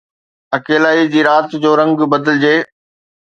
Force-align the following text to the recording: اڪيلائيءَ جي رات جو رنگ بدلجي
اڪيلائيءَ 0.57 1.11
جي 1.15 1.21
رات 1.27 1.49
جو 1.65 1.71
رنگ 1.81 2.03
بدلجي 2.15 2.55